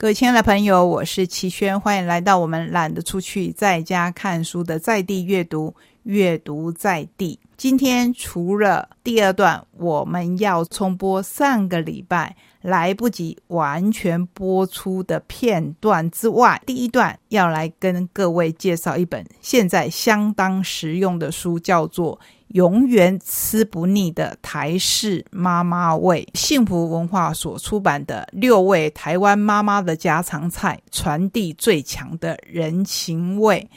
[0.00, 7.38] 各位亲爱的朋友，我是齐轩，欢迎来到我们懒得出去，在家看书的在地阅读，阅读在地。
[7.58, 22.18] 今天除了第二段我们要重播上个礼拜来不及完全播出的片段之外，第一段要来跟各位介绍一本现在相当实用的书，叫做。
[22.50, 33.68] 永远吃不腻的台式妈妈味，幸福文化所出版的六位台湾妈妈的家常菜，传递最强的人情味。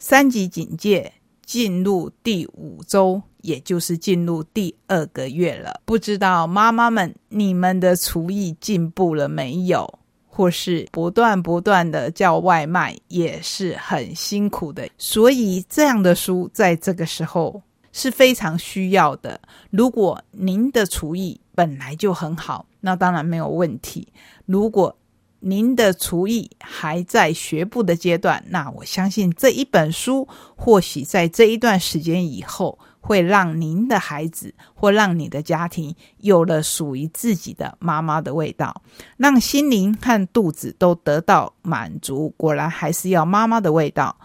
[0.00, 1.12] 三级警戒
[1.44, 5.80] 进入第五周，也就是进入第二个月了。
[5.84, 9.98] 不知道妈妈们，你们的厨艺进步了没有？
[10.26, 14.88] 或是不断不断的叫外卖，也是很辛苦的。
[14.96, 17.62] 所以这样的书，在这个时候。
[17.92, 19.40] 是非常需要的。
[19.70, 24.08] 如果您的厨艺本来就很好，那当然没有问题。
[24.46, 24.96] 如果
[25.40, 38.82] 您的厨艺还在学步的阶段，那我相信这一本书或许在这一段时间以后，会让您的孩子或让你的家庭有了属于自己的妈妈的味道，
[39.16, 42.30] 让心灵和肚子都得到满足。
[42.36, 44.18] 果然还是要妈妈的味道。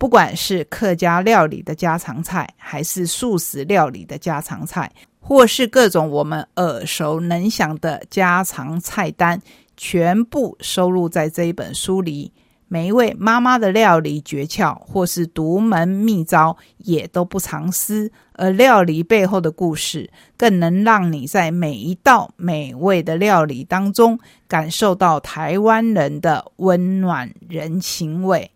[0.00, 9.38] 不管是客家料理的家常菜，还是素食料理的家常菜，或是各种我们耳熟能详的家常菜单，
[9.76, 12.32] 全部收录在这一本书里。
[12.66, 18.10] 每一位妈妈的料理诀窍或是独门秘招，也都不藏私。
[18.32, 28.50] 而料理背后的故事，更能让你在每一道美味的料理当中，感受到台湾人的温暖人情味。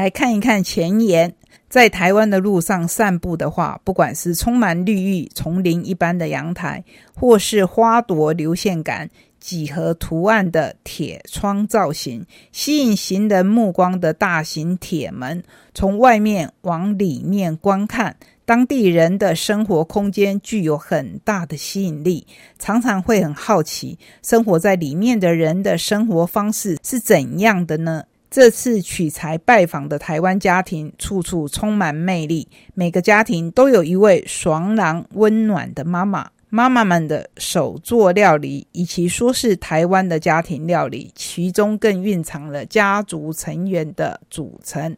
[0.00, 1.34] 来看一看前言，
[1.68, 6.82] 在台湾的路上散步的话，不管是充满绿意、丛林一般的阳台，
[7.14, 22.26] 或是花朵流线感、几何图案的铁窗造型，吸引行人目光的大型铁门，从外面往里面观看，当地人的生活空间具有很大的吸引力，
[22.58, 28.04] 常常会很好奇，生活在里面的人的生活方式是怎样的呢？
[28.30, 32.48] 这次取材拜访的台湾家庭，处处充满魅力。
[32.74, 36.30] 每个家庭都有一位爽朗温暖的妈妈。
[36.52, 44.96] 妈妈们的手作料理，以其说是台湾的家庭料理，其中更蕴藏了家族成员的组成。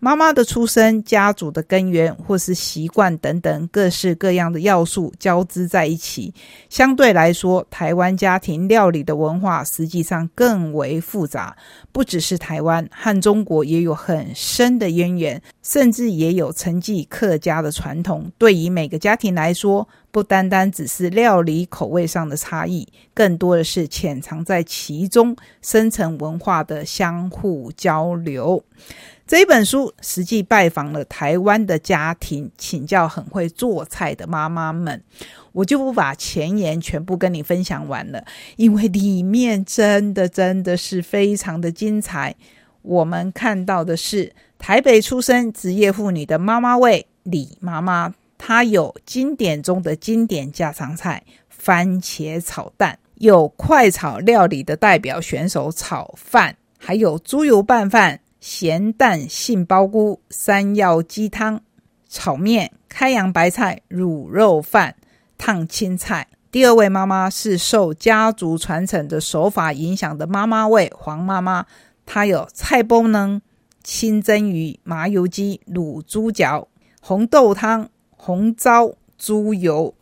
[0.00, 6.32] 妈妈的出生、家族的根源，或是习惯等等各式各样的要素交织在一起。
[6.68, 11.56] 相对来说，台湾家庭料理的文化实际上更为复杂，
[11.90, 18.30] 不只是台湾，和中国也有很深的渊源，甚至也有承继客家的传统。
[18.38, 28.64] 对于每个家庭来说，不单单只是料理口味上的差异，更多的是潜藏在其中深层文化的相互交流。
[29.28, 35.00] 这一本书实际拜访了台湾的家庭，请教很会做菜的妈妈们，
[35.52, 38.24] 我就不把前言全部跟你分享完了，
[38.56, 42.34] 因为里面真的真的是非常的精彩。
[42.82, 58.20] 我们看到的是台北出生职业妇女的妈妈味李妈妈，她有经典中的经典家常菜番茄炒蛋，有快炒料理的代表选手炒饭，还有猪油拌饭。
[58.40, 61.60] 咸蛋杏鲍菇山药鸡汤
[62.08, 64.94] 炒面开阳白菜卤肉饭
[65.36, 66.28] 烫青菜。
[66.52, 71.66] 第二位妈妈是受家族传承的手法影响的妈妈味黄妈妈，
[72.06, 73.42] 她有菜包呢、
[73.82, 76.68] 清蒸鱼、麻油鸡、卤猪脚、
[77.00, 79.94] 红豆汤、红糟猪油，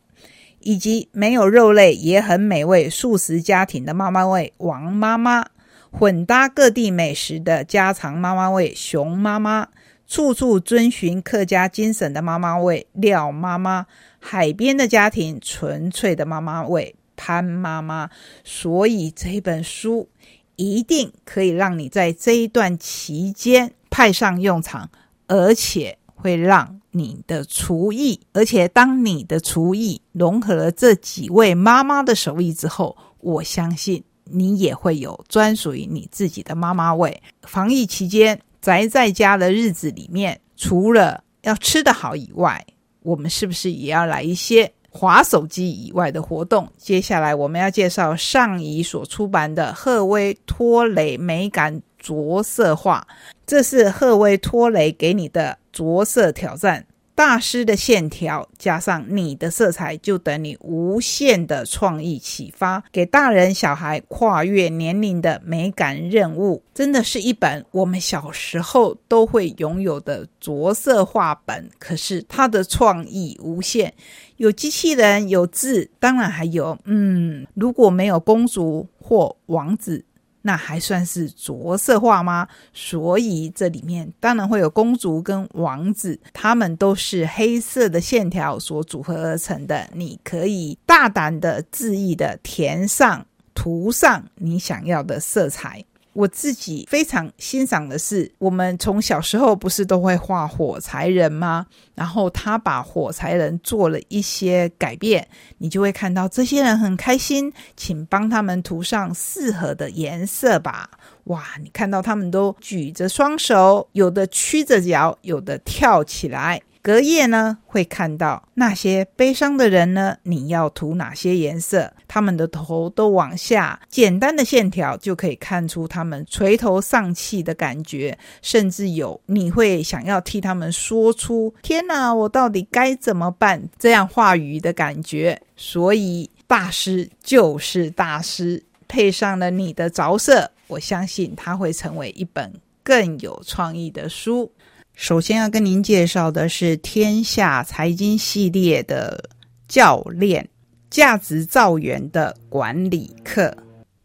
[0.58, 5.46] 以及没有肉类也很美味素食家庭的妈妈味王妈妈。
[5.92, 9.68] 混搭各地美食的家常妈妈味，熊妈妈；
[10.06, 13.86] 处处遵循客家精神的妈妈味，廖妈妈；
[14.18, 18.10] 海边的家庭，纯粹的妈妈味，潘妈妈。
[18.44, 20.10] 所以这本书
[20.56, 24.90] 一定可以让你在这一段期间派上用场，
[25.28, 34.02] 而且会让你的厨艺，而且当你的厨艺融合了这几位妈妈的手艺之后，我相信。
[34.28, 37.22] 你也会有专属于你自己的妈妈味。
[37.42, 42.66] 防疫期间宅在家的日子里面，除了要吃得好以外，
[43.02, 46.68] 我们是不是也要来一些划手机以外的活动？
[46.76, 53.04] 接下来我们要介绍上仪所出版的《赫威托雷美感着色画》，
[53.44, 56.86] 这是赫威托雷给你的着色挑战。
[57.16, 66.62] 大师的线条加上你的色彩，就等你无限的创意启发，给大人小孩跨越年龄的美感任务。
[66.74, 71.70] 真的是一本我们小时候都会拥有的着色画本。
[71.78, 73.94] 可是它的创意无限，
[74.36, 80.04] 有机器人，有字，当然还有，嗯，如果没有公主或王子。
[80.46, 82.46] 那还算是着色画吗？
[82.72, 89.88] 所以这里面当然会有公主跟王子，他们都是黑色的线条所组合而成的。
[89.92, 95.84] 你可以大胆的、恣意的填上、涂上你想要的色彩。
[96.16, 101.66] 我自己非常欣赏的是，我们从小时候不是都会画火柴人吗？
[101.94, 105.28] 然后他把火柴人做了一些改变，
[105.58, 110.88] 你就会看到这些人很开心，请帮他们涂上适合的颜色吧。
[111.24, 116.62] 哇，你看到他们都举着双手，有的屈着脚，有的跳起来。
[116.86, 121.92] 隔夜呢，会看到那些悲伤的人呢，你要涂哪些颜色？
[122.06, 135.42] 他们的头都往下，简单的线条就可以看出他们垂头丧气的感觉，甚至有你会想要替他们说出“天哪，我到底该怎么办”这样话语的感觉。
[135.56, 142.54] 所以大师就是大师，配上了你的着色，我相信它会成为一本
[142.84, 144.52] 更有创意的书。
[144.96, 149.28] 首先要跟您介绍的是天下财经系列的
[149.68, 150.48] 教练
[150.88, 153.54] 价值造园的管理课，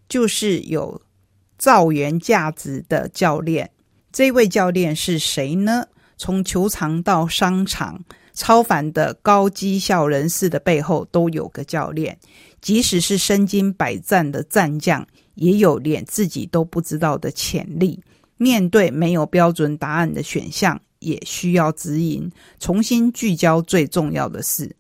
[0.10, 1.02] 就是有
[1.58, 3.72] 造园价值的教练。
[4.12, 5.86] 这位教练是谁呢？
[6.18, 8.04] 从球场到商场，
[8.34, 12.20] 超凡的高绩效人士的背后都有个教练。
[12.60, 17.98] 即使是身经百战的战将，也有连自己都不知道的潜力。
[18.42, 22.28] 面对没有标准答案的选项，也需要指引，
[22.60, 24.76] 重新聚焦最重要的事。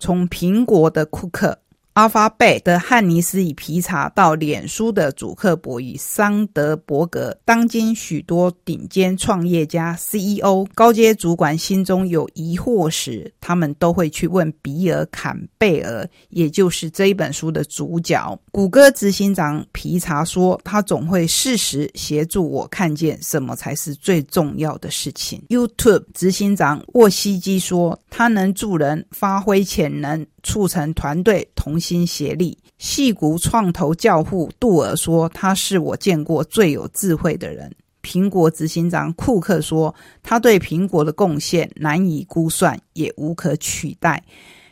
[0.00, 1.56] 从苹果的库克。
[1.96, 18.38] 阿发贝的汉尼斯与皮查到脸书的祖克伯与桑德伯格，当今许多顶尖创业家、CEO、高阶主管心中有疑惑时，他们都会去问比尔·坎贝尔，也就是这一本书的主角。
[18.56, 25.44] 谷歌执行长皮查说：“他总会适时协助我看见什么才是最重要的事情。
[25.50, 32.56] ”YouTube 执行长沃西基说：“他能助人发挥潜能。”促成团队同心协力。
[32.78, 37.70] 戏骨创投教父杜尔说：“他是我见过最有智慧的人。”
[38.02, 44.24] 苹果执行长库克说：“他对苹果的贡献难以估算，也无可取代。”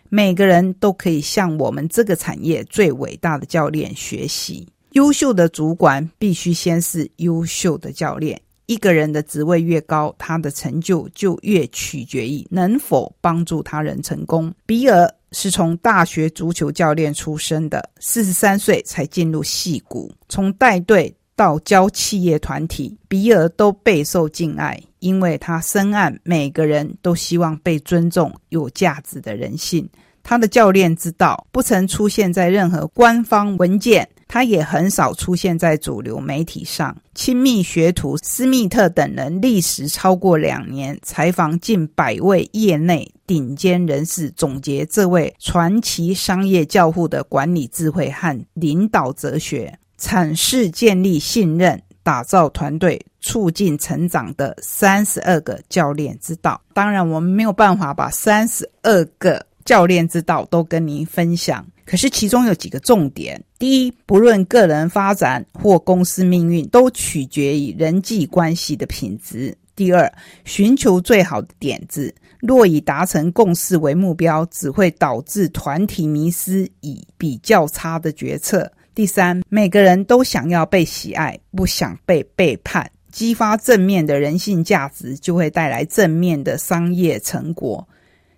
[0.09, 4.69] 每个人都可以向我们这个产业最伟大的教练学习。
[4.93, 8.41] 优秀的主管必须先是优秀的教练。
[8.67, 14.53] 一个人的职位越高，他的成就就越取决于能否帮助他人成功。
[14.67, 15.09] 比尔。
[15.37, 20.09] 是从大学足球教练出身的，四十三岁才进入戏骨。
[20.29, 29.87] 从带队到教企业团体，比尔都备受敬爱，因为他深谙每个人都希望被尊重、有价值的人性。
[30.23, 34.09] 他的教练之道不曾出现在任何官方文件。
[34.27, 36.97] 他也很少出现在主流媒体上。
[37.15, 56.61] 亲密学徒斯密特等人历时超过两年，采访近百位业内顶尖人士，总结这位传奇商业教父的管理智慧和领导哲学，阐释建立信任、打造团队、促进成长的三十二个教练之道。
[56.73, 61.67] 当然，我们没有办法把三十二个教练之道都跟您分享。
[61.87, 70.11] 可是其中有几个重点：第一，不论个人发展或公司命运，都取决于人际关系的品质；第二，
[70.45, 82.89] 寻求最好的点子，若以达成共识为目标，只会导致团体迷失，以比较差的决策；第三，每个人都想要被喜爱，不想被背叛。
[83.11, 87.89] 激发正面的人性价值，就会带来正面的商业成果。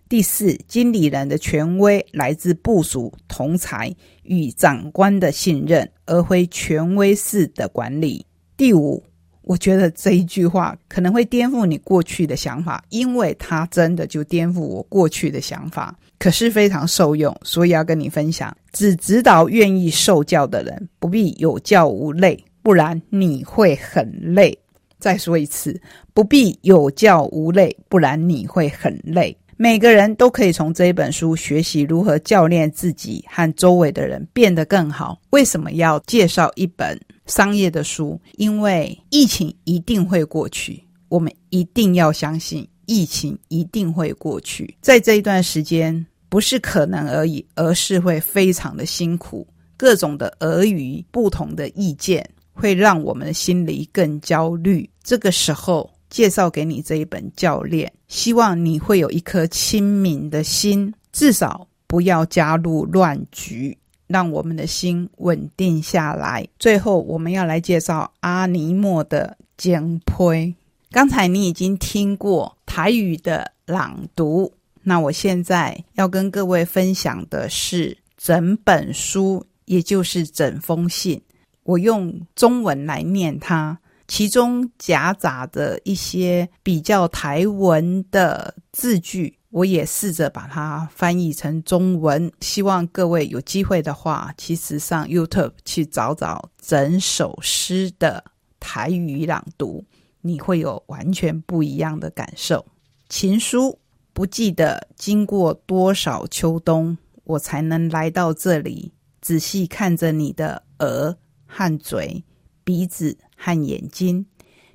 [0.09, 8.25] 第四，经理人的权威来自部署、同才与长官的信任，而非权威式的管理。
[8.57, 9.03] 第五，
[9.47, 18.55] 我觉得这一句话可能会颠覆你过去的想法，因为它真的就颠覆我过去的想法，可是非常受用，所以要跟你分享。
[18.73, 24.59] 只指导愿意受教的人，不必有教无类，不然你会很累。
[24.99, 25.81] 再说一次，
[26.13, 29.37] 不必有教无类，不然你会很累。
[29.59, 35.19] 每个人都可以从这一本书学习如何教练自己和周围的人变得更好。
[35.31, 38.21] 为什么要介绍一本商业的书？
[38.37, 44.77] 因为疫情一定会过去，我们一定要相信疫情一定会过去。
[44.81, 49.47] 在这一段时间，不是可能而已，而是会非常的辛苦。
[49.77, 54.89] 各种的俄语、不同的意见，会让我们的心里更焦虑。
[55.03, 63.77] 这个时候，介绍给你这一本教练，希望你会有一颗清明的心，至少不要加入乱局。
[64.07, 66.47] 让我们的心稳定下来。
[66.59, 70.55] 最后，我们要来介绍阿尼莫的简胚。
[70.91, 81.21] 刚才你已经听过台语的朗读，那我现在要跟各位分享的是整本书，也就是整封信。
[81.65, 89.36] 我用中文来念它，其中夹杂的一些比较台文的字句。
[89.57, 98.23] 我也试着把它翻译成中文，希望各位有机会的话，其实上 YouTube 去找找整首诗的
[98.61, 99.87] 台语朗读，
[100.21, 102.67] 你会有完全不一样的感受。
[103.09, 103.79] 情书
[104.13, 112.23] 不记得经过多少秋冬，我才能来到这里，仔细看着你的额和嘴、
[112.63, 114.27] 鼻子和眼睛，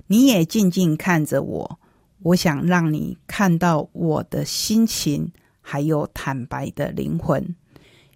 [0.08, 1.78] 你也静静看着我。
[2.22, 7.54] 我想让你看到我的心情，还有坦白的灵魂。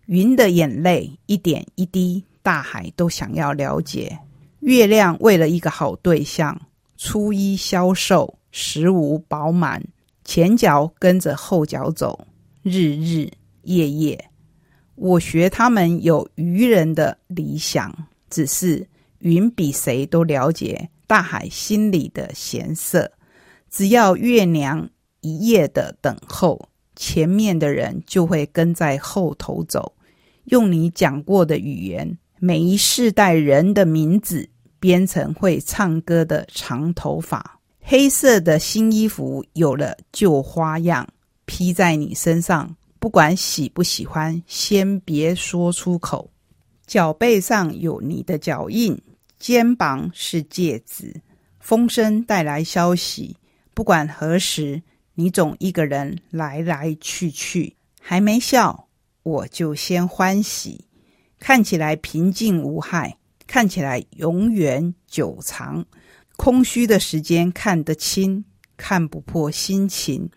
[0.07, 4.17] 云的眼泪一点一滴，大海都想要了解。
[4.61, 6.61] 月亮为了一个好对象，
[6.97, 9.83] 初一消瘦，十五饱满，
[10.25, 12.27] 前脚跟着后脚走，
[12.63, 13.29] 日日
[13.63, 14.31] 夜夜。
[14.95, 17.93] 我学他们有愚人的理想，
[18.31, 18.87] 只是
[19.19, 23.11] 云比谁都了解大海心里的咸涩。
[23.77, 24.89] 只要月娘
[25.21, 29.93] 一夜的等候，前面的人就会跟在后头走。
[30.45, 34.49] 用你讲过的语言，每一世代人的名字
[34.81, 37.61] 编成会唱歌的长头发。
[37.83, 41.07] 黑色的新衣服有了旧花样，
[41.45, 46.31] 披在你身上，不管喜不喜欢，先别说出口。
[46.87, 48.99] 脚背上有你的脚印，
[49.39, 51.15] 肩膀是戒指。
[51.61, 53.37] 风声带来消息。
[53.77, 54.83] 不管何时，
[55.17, 58.89] 你总一个人来来去去，还没笑，
[59.23, 60.87] 我就先欢喜。
[61.39, 65.85] 看起来平静无害，看起来永远久长。
[66.39, 68.47] 空虚的时间看得清，
[68.79, 70.31] 看不破心情。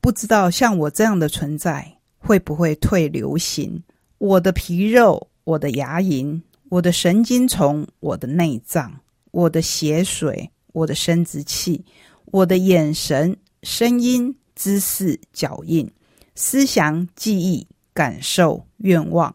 [0.00, 3.84] 不知道像我这样的存在，会不会退流行？
[4.18, 9.00] 我的皮肉，我的牙龈，我的神经丛，我的内脏，
[9.30, 11.84] 我的血水，我的生殖器。
[12.30, 15.90] 我的眼神、声音、姿势、脚印、
[16.34, 19.34] 思想、记忆、感受、愿望、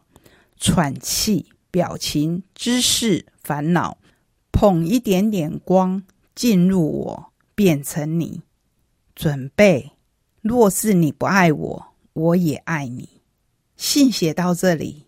[0.56, 3.98] 喘气、表情、姿势、烦恼，
[4.52, 6.04] 捧一点点光
[6.36, 8.42] 进入我，变成你。
[9.16, 9.92] 准备，
[10.40, 13.08] 若是你不爱我，我也爱你。
[13.76, 15.06] 信写到这里，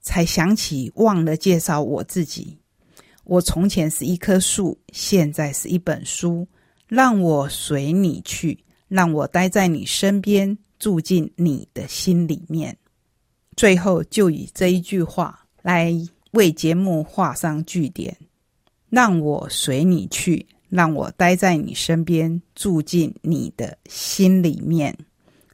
[0.00, 2.58] 才想起忘了介绍我自己。
[3.24, 6.46] 我从前是一棵树，现在是一本书。
[6.88, 12.76] 让我随你去，让我待在你身边，住进你的心里面。
[13.56, 15.92] 最后，就以这一句话来
[16.32, 18.16] 为节目画上句点：
[18.90, 24.96] 让我随你去，让我待在你身边，住进你的心里面。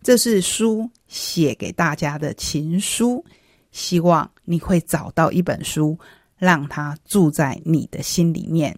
[0.03, 3.25] 这是书写给大家的情书，
[3.71, 5.97] 希望你会找到一本书，
[6.37, 8.77] 让它住在你的心里面。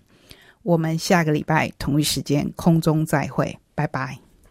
[0.64, 4.23] 我们下个礼拜同一时间空中再会，拜拜。